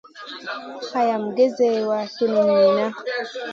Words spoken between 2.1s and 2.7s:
tunum